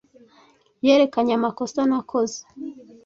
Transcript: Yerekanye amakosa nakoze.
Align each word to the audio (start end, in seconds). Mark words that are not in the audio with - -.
Yerekanye 0.85 1.33
amakosa 1.35 1.79
nakoze. 1.89 2.39